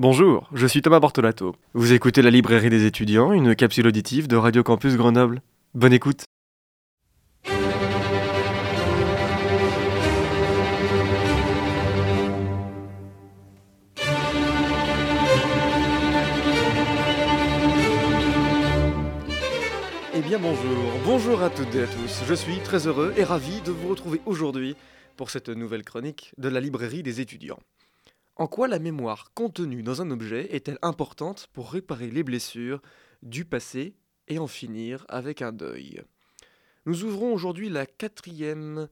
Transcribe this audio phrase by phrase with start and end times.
[0.00, 1.56] Bonjour, je suis Thomas Bortolato.
[1.74, 5.42] Vous écoutez la librairie des étudiants, une capsule auditive de Radio Campus Grenoble.
[5.74, 6.22] Bonne écoute.
[20.14, 22.22] Eh bien bonjour, bonjour à toutes et à tous.
[22.24, 24.76] Je suis très heureux et ravi de vous retrouver aujourd'hui
[25.16, 27.58] pour cette nouvelle chronique de la librairie des étudiants.
[28.38, 32.80] En quoi la mémoire contenue dans un objet est-elle importante pour réparer les blessures
[33.20, 33.96] du passé
[34.28, 36.04] et en finir avec un deuil?
[36.86, 38.88] Nous ouvrons aujourd'hui la quatrième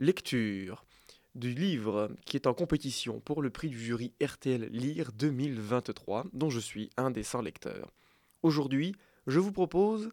[0.00, 0.84] lecture
[1.36, 6.50] du livre qui est en compétition pour le prix du jury RTL Lire 2023, dont
[6.50, 7.92] je suis un des 100 lecteurs.
[8.42, 8.96] Aujourd'hui,
[9.28, 10.10] je vous propose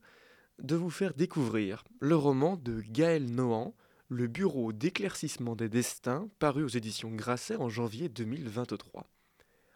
[0.60, 3.74] de vous faire découvrir le roman de Gaël Nohan,
[4.10, 9.06] le Bureau d'éclaircissement des destins, paru aux éditions Grasset en janvier 2023.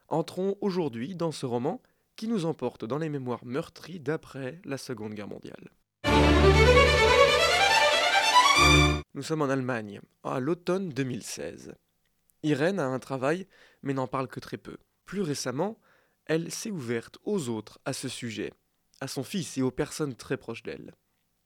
[0.08, 1.82] Entrons aujourd'hui dans ce roman
[2.16, 5.70] qui nous emporte dans les mémoires meurtries d'après la Seconde Guerre mondiale.
[9.14, 11.76] Nous sommes en Allemagne, à l'automne 2016.
[12.42, 13.48] Irène a un travail,
[13.84, 14.78] mais n'en parle que très peu.
[15.06, 15.78] Plus récemment,
[16.26, 18.52] elle s'est ouverte aux autres à ce sujet,
[19.00, 20.96] à son fils et aux personnes très proches d'elle.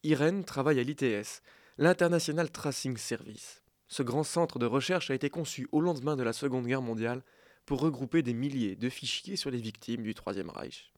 [0.03, 1.41] Irène travaille à l'ITS,
[1.79, 3.61] l'International Tracing Service.
[3.87, 7.23] Ce grand centre de recherche a été conçu au lendemain de la Seconde Guerre mondiale
[7.67, 10.91] pour regrouper des milliers de fichiers sur les victimes du Troisième Reich.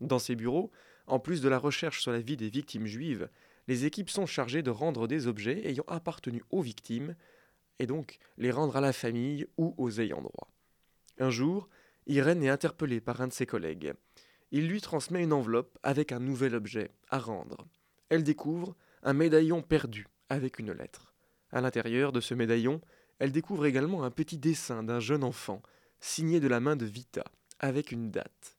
[0.00, 0.70] Dans ces bureaux,
[1.06, 3.28] en plus de la recherche sur la vie des victimes juives,
[3.68, 7.16] les équipes sont chargées de rendre des objets ayant appartenu aux victimes,
[7.78, 10.48] et donc les rendre à la famille ou aux ayants droit.
[11.18, 11.68] Un jour,
[12.06, 13.92] Irène est interpellée par un de ses collègues.
[14.52, 17.66] Il lui transmet une enveloppe avec un nouvel objet à rendre.
[18.08, 21.14] Elle découvre un médaillon perdu avec une lettre.
[21.50, 22.80] À l'intérieur de ce médaillon,
[23.18, 25.62] elle découvre également un petit dessin d'un jeune enfant,
[26.00, 27.24] signé de la main de Vita,
[27.60, 28.58] avec une date.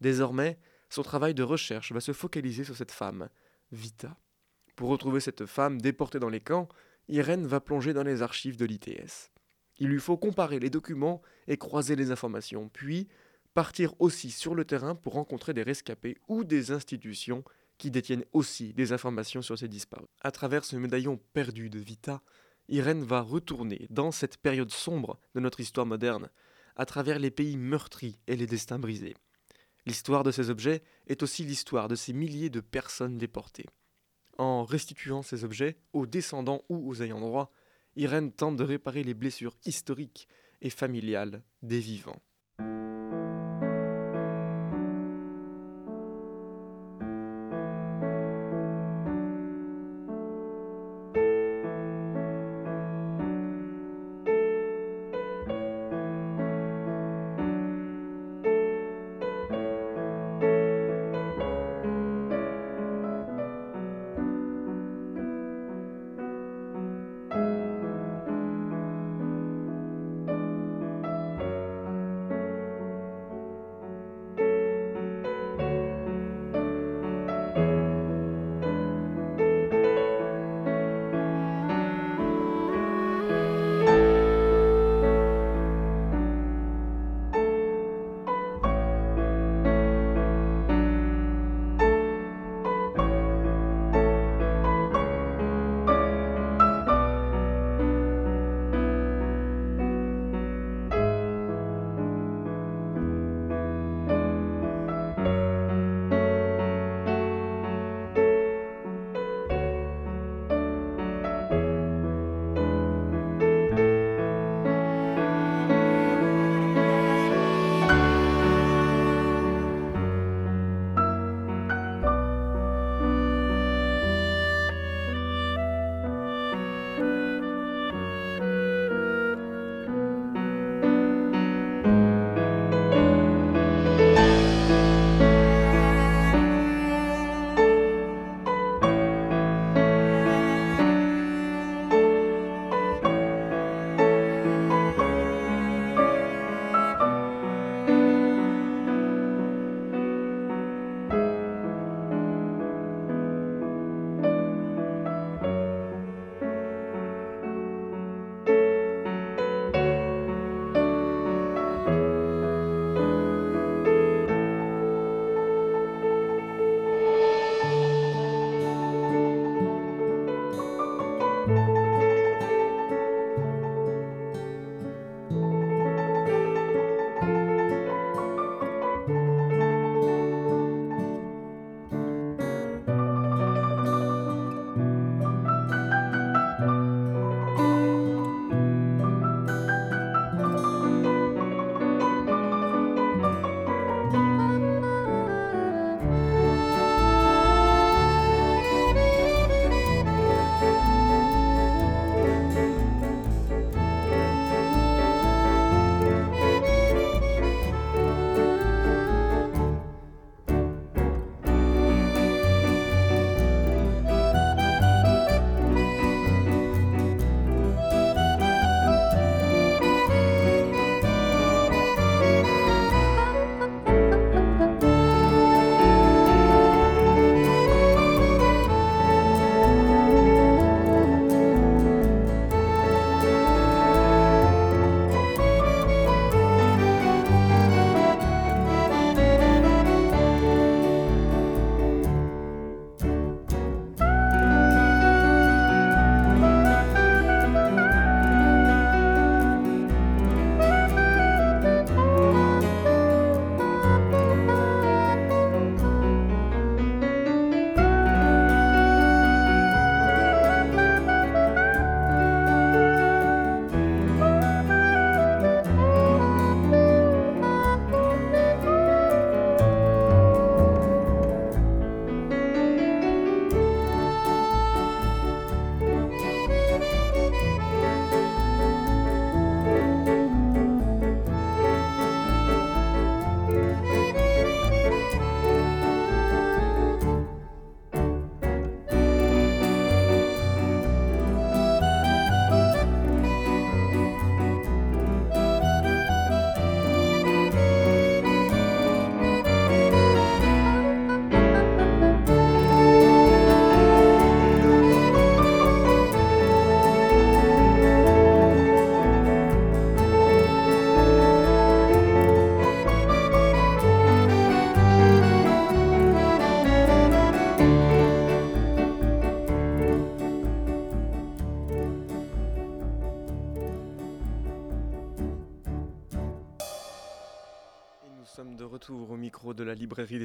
[0.00, 0.58] Désormais,
[0.90, 3.28] son travail de recherche va se focaliser sur cette femme,
[3.70, 4.16] Vita.
[4.76, 6.68] Pour retrouver cette femme déportée dans les camps,
[7.08, 9.30] Irène va plonger dans les archives de l'ITS.
[9.78, 13.08] Il lui faut comparer les documents et croiser les informations, puis
[13.54, 17.44] partir aussi sur le terrain pour rencontrer des rescapés ou des institutions
[17.82, 20.06] qui détiennent aussi des informations sur ces disparus.
[20.20, 22.22] À travers ce médaillon perdu de Vita,
[22.68, 26.30] Irène va retourner dans cette période sombre de notre histoire moderne,
[26.76, 29.16] à travers les pays meurtris et les destins brisés.
[29.84, 33.66] L'histoire de ces objets est aussi l'histoire de ces milliers de personnes déportées.
[34.38, 37.50] En restituant ces objets aux descendants ou aux ayants droit,
[37.96, 40.28] Irène tente de réparer les blessures historiques
[40.60, 42.22] et familiales des vivants.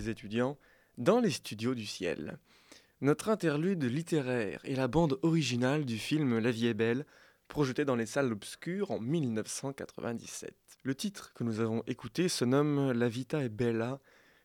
[0.07, 0.57] Étudiants,
[0.97, 2.39] dans les studios du ciel.
[3.01, 7.05] Notre interlude littéraire est la bande originale du film La vie est belle,
[7.47, 10.55] projeté dans les salles obscures en 1997.
[10.83, 13.99] Le titre que nous avons écouté se nomme La vita è bella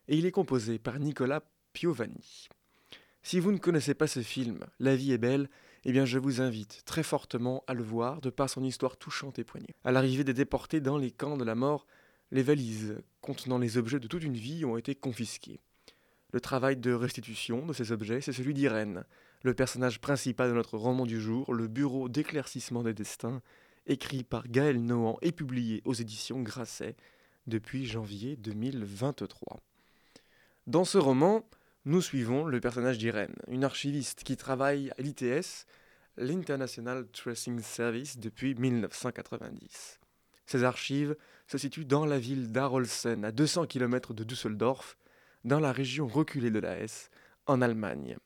[0.07, 1.43] et il est composé par Nicolas
[1.73, 2.47] Piovani.
[3.23, 5.49] Si vous ne connaissez pas ce film, La vie est belle,
[5.85, 9.39] eh bien je vous invite très fortement à le voir de par son histoire touchante
[9.39, 9.73] et poignée.
[9.83, 11.87] À l'arrivée des déportés dans les camps de la mort,
[12.31, 15.61] les valises contenant les objets de toute une vie ont été confisquées.
[16.33, 19.05] Le travail de restitution de ces objets, c'est celui d'Irène,
[19.43, 23.41] le personnage principal de notre roman du jour, Le Bureau d'éclaircissement des destins,
[23.87, 26.95] écrit par Gaël Nohan et publié aux éditions Grasset
[27.47, 29.61] depuis janvier 2023.
[30.67, 31.47] Dans ce roman,
[31.85, 35.65] nous suivons le personnage d'Irène, une archiviste qui travaille à l'ITS,
[36.17, 39.99] l'International Tracing Service, depuis 1990.
[40.45, 41.15] Ces archives
[41.53, 44.97] se situent dans la ville d'Arolsen, à 200 km de Düsseldorf,
[45.43, 47.11] dans la région reculée de la Hesse,
[47.45, 48.17] en Allemagne.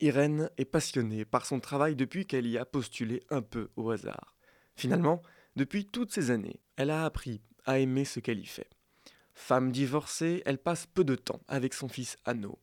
[0.00, 4.34] Irène est passionnée par son travail depuis qu'elle y a postulé un peu au hasard.
[4.74, 5.22] Finalement,
[5.54, 8.68] depuis toutes ces années, elle a appris à aimer ce qu'elle y fait.
[9.34, 12.58] Femme divorcée, elle passe peu de temps avec son fils Anno.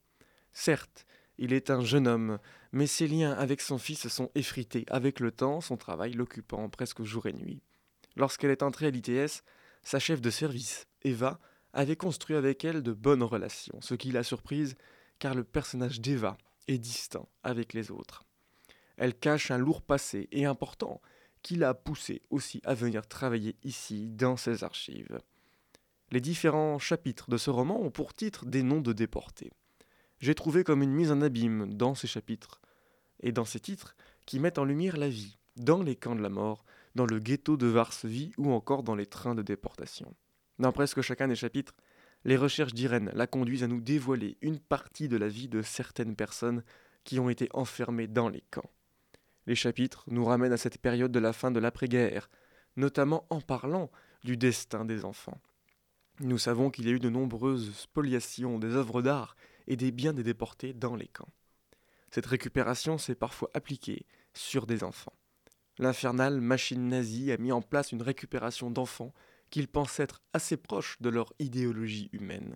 [0.51, 1.05] Certes,
[1.38, 2.39] il est un jeune homme,
[2.74, 7.03] mais ses liens avec son fils sont effrités avec le temps, son travail l'occupant presque
[7.03, 7.63] jour et nuit.
[8.17, 9.45] Lorsqu'elle est entrée à l'ITS,
[9.83, 11.39] sa chef de service, Eva,
[11.73, 14.75] avait construit avec elle de bonnes relations, ce qui l'a surprise
[15.19, 18.25] car le personnage d'Eva est distinct avec les autres.
[18.97, 21.01] Elle cache un lourd passé et important
[21.41, 25.19] qui l'a poussé aussi à venir travailler ici dans ses archives.
[26.11, 29.51] Les différents chapitres de ce roman ont pour titre des noms de déportés.
[30.19, 32.61] J'ai trouvé comme une mise en abîme dans ces chapitres
[33.21, 33.95] et dans ces titres
[34.25, 37.57] qui mettent en lumière la vie dans les camps de la mort, dans le ghetto
[37.57, 40.15] de Varsovie ou encore dans les trains de déportation.
[40.60, 41.74] Dans presque chacun des chapitres,
[42.24, 46.15] les recherches d'Irène la conduisent à nous dévoiler une partie de la vie de certaines
[46.15, 46.63] personnes
[47.03, 48.69] qui ont été enfermées dans les camps.
[49.48, 52.29] Les chapitres nous ramènent à cette période de la fin de l'après-guerre,
[52.75, 53.89] notamment en parlant
[54.24, 55.41] du destin des enfants.
[56.19, 60.13] Nous savons qu'il y a eu de nombreuses spoliations des œuvres d'art et des biens
[60.13, 61.33] des déportés dans les camps.
[62.12, 65.13] Cette récupération s'est parfois appliquée sur des enfants.
[65.77, 69.13] L'infernale machine nazie a mis en place une récupération d'enfants
[69.49, 72.55] qu'ils pensent être assez proches de leur idéologie humaine.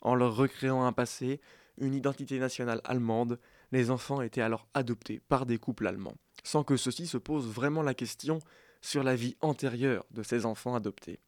[0.00, 1.40] En leur recréant un passé,
[1.78, 3.38] une identité nationale allemande,
[3.72, 7.82] les enfants étaient alors adoptés par des couples allemands, sans que ceux-ci se posent vraiment
[7.82, 8.40] la question
[8.80, 11.20] sur la vie antérieure de ces enfants adoptés.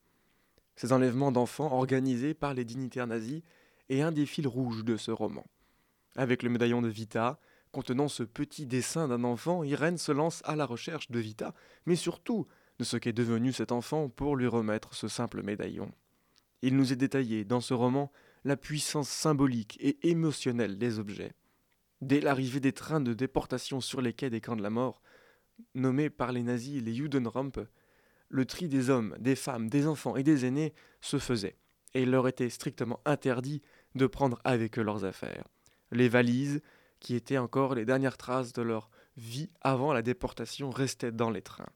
[0.77, 3.43] Ces enlèvements d'enfants organisés par les dignitaires nazis
[3.89, 5.45] est un des fils rouges de ce roman.
[6.17, 7.39] Avec le médaillon de Vita,
[7.73, 11.55] contenant ce petit dessin d'un enfant, Irène se lance à la recherche de Vita,
[11.87, 12.47] mais surtout
[12.79, 15.93] de ce qu'est devenu cet enfant pour lui remettre ce simple médaillon.
[16.63, 18.11] Il nous est détaillé dans ce roman
[18.45, 21.33] la puissance symbolique et émotionnelle des objets.
[22.01, 25.03] Dès l'arrivée des trains de déportation sur les quais des camps de la mort,
[25.75, 27.61] nommés par les nazis les Judenrampe,
[28.29, 31.57] le tri des hommes, des femmes, des enfants et des aînés se faisait,
[31.95, 33.61] et il leur était strictement interdit
[33.95, 35.45] de prendre avec eux leurs affaires.
[35.91, 36.63] Les valises,
[37.01, 41.43] qui étaient encore les dernières traces de leur vie avant la déportation, restaient dans les
[41.43, 41.73] trains.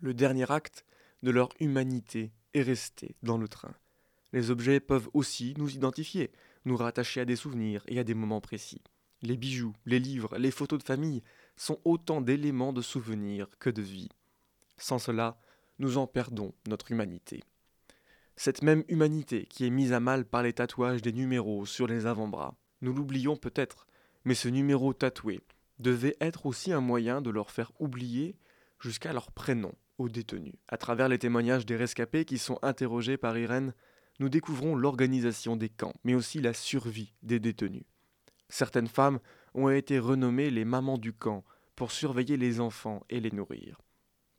[0.00, 0.84] Le dernier acte
[1.22, 3.74] de leur humanité est resté dans le train.
[4.32, 6.30] Les objets peuvent aussi nous identifier,
[6.64, 8.82] nous rattacher à des souvenirs et à des moments précis.
[9.22, 11.22] Les bijoux, les livres, les photos de famille
[11.56, 14.10] sont autant d'éléments de souvenirs que de vie.
[14.76, 15.40] Sans cela,
[15.80, 17.42] nous en perdons notre humanité.
[18.36, 22.06] Cette même humanité qui est mise à mal par les tatouages des numéros sur les
[22.06, 22.54] avant-bras.
[22.80, 23.87] Nous l'oublions peut-être,
[24.28, 25.40] mais ce numéro tatoué
[25.78, 28.36] devait être aussi un moyen de leur faire oublier
[28.78, 30.52] jusqu'à leur prénom aux détenus.
[30.68, 33.72] À travers les témoignages des rescapés qui sont interrogés par Irène,
[34.20, 37.84] nous découvrons l'organisation des camps, mais aussi la survie des détenus.
[38.50, 39.18] Certaines femmes
[39.54, 41.42] ont été renommées les mamans du camp
[41.74, 43.80] pour surveiller les enfants et les nourrir.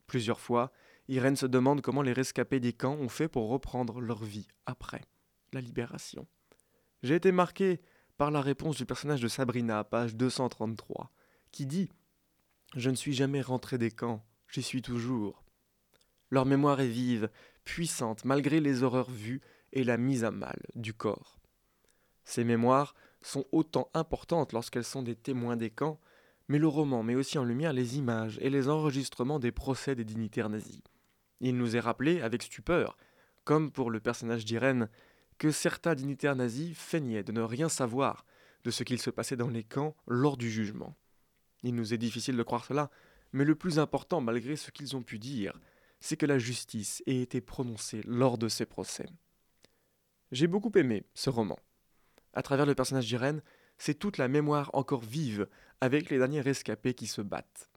[0.05, 0.72] Plusieurs fois,
[1.08, 5.01] Irène se demande comment les rescapés des camps ont fait pour reprendre leur vie après
[5.51, 6.27] la libération.
[7.01, 7.81] J'ai été marqué
[8.19, 11.09] par la réponse du personnage de Sabrina, page 233,
[11.53, 11.89] qui dit
[12.75, 15.41] Je ne suis jamais rentré des camps, j'y suis toujours.
[16.29, 17.29] Leur mémoire est vive,
[17.63, 19.39] puissante, malgré les horreurs vues
[19.71, 21.39] et la mise à mal du corps.
[22.25, 26.01] Ces mémoires sont autant importantes lorsqu'elles sont des témoins des camps,
[26.49, 30.03] mais le roman met aussi en lumière les images et les enregistrements des procès des
[30.03, 30.81] dignitaires nazis.
[31.39, 32.97] Il nous est rappelé, avec stupeur,
[33.45, 34.89] comme pour le personnage d'Irène,
[35.39, 38.25] que certains dignitaires nazis feignaient de ne rien savoir
[38.63, 40.96] de ce qu'il se passait dans les camps lors du jugement.
[41.63, 42.91] Il nous est difficile de croire cela,
[43.31, 45.58] mais le plus important, malgré ce qu'ils ont pu dire,
[46.00, 49.08] c'est que la justice ait été prononcée lors de ces procès.
[50.31, 51.58] J'ai beaucoup aimé ce roman.
[52.34, 53.41] À travers le personnage d'Irène,
[53.77, 55.48] c'est toute la mémoire encore vive
[55.81, 57.69] avec les derniers rescapés qui se battent.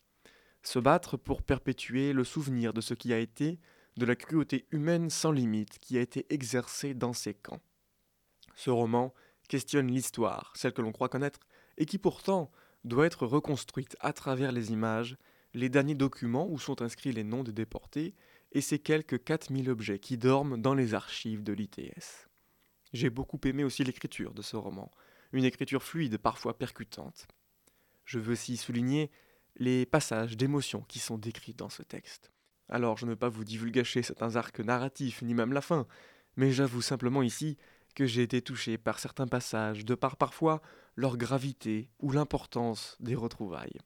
[0.62, 3.58] Se battre pour perpétuer le souvenir de ce qui a été,
[3.96, 7.60] de la cruauté humaine sans limite qui a été exercée dans ces camps.
[8.54, 9.12] Ce roman
[9.48, 11.40] questionne l'histoire, celle que l'on croit connaître,
[11.78, 12.50] et qui pourtant
[12.84, 15.16] doit être reconstruite à travers les images,
[15.54, 18.14] les derniers documents où sont inscrits les noms de déportés,
[18.52, 22.28] et ces quelques 4000 objets qui dorment dans les archives de l'ITS.
[22.92, 24.90] J'ai beaucoup aimé aussi l'écriture de ce roman,
[25.32, 27.26] une écriture fluide, parfois percutante.
[28.04, 29.10] Je veux aussi souligner
[29.56, 32.32] les passages d'émotion qui sont décrits dans ce texte.
[32.72, 35.86] Alors je ne veux pas vous divulgacher certains arcs narratifs, ni même la fin,
[36.36, 37.58] mais j'avoue simplement ici
[37.94, 40.62] que j'ai été touché par certains passages, de par parfois
[40.96, 43.78] leur gravité ou l'importance des retrouvailles.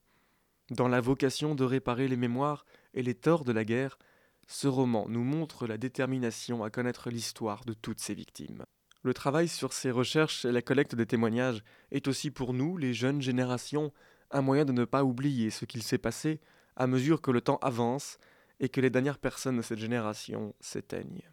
[0.71, 2.64] Dans la vocation de réparer les mémoires
[2.95, 3.99] et les torts de la guerre,
[4.47, 8.62] ce roman nous montre la détermination à connaître l'histoire de toutes ces victimes.
[9.02, 12.95] Le travail sur ces recherches et la collecte des témoignages est aussi pour nous, les
[12.95, 13.93] jeunes générations,
[14.31, 16.40] un moyen de ne pas oublier ce qu'il s'est passé
[16.76, 18.19] à mesure que le temps avance
[18.60, 21.30] et que les dernières personnes de cette génération s'éteignent.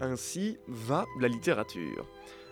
[0.00, 2.06] Ainsi va la littérature.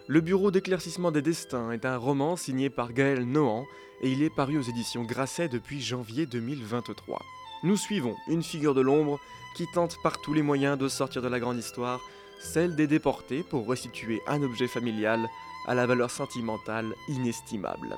[0.09, 3.65] Le Bureau d'éclaircissement des destins est un roman signé par Gaël Nohan
[4.03, 7.21] et il est paru aux éditions Grasset depuis janvier 2023.
[7.63, 9.19] Nous suivons une figure de l'ombre
[9.57, 12.01] qui tente par tous les moyens de sortir de la grande histoire,
[12.39, 15.29] celle des déportés pour restituer un objet familial
[15.67, 17.97] à la valeur sentimentale inestimable.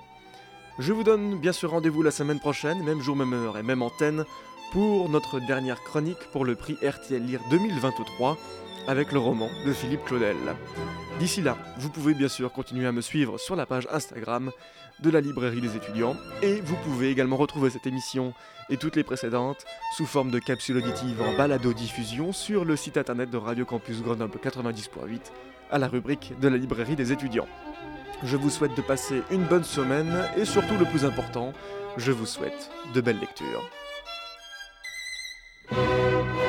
[0.79, 3.83] Je vous donne bien sûr rendez-vous la semaine prochaine, même jour, même heure et même
[3.83, 4.25] antenne,
[4.73, 8.37] pour notre dernière chronique pour le prix RTL Lire 2023
[8.87, 10.37] avec le roman de Philippe Claudel.
[11.19, 14.51] D'ici là, vous pouvez bien sûr continuer à me suivre sur la page Instagram
[15.01, 18.35] de la librairie des étudiants et vous pouvez également retrouver cette émission
[18.71, 19.65] et toutes les précédentes
[19.97, 24.39] sous forme de capsules auditives en balado-diffusion sur le site internet de Radio Campus Grenoble
[24.43, 25.21] 90.8
[25.71, 27.49] à la rubrique de la librairie des étudiants.
[28.23, 31.53] Je vous souhaite de passer une bonne semaine et surtout le plus important,
[31.97, 33.63] je vous souhaite de belles lectures.
[35.71, 36.48] Música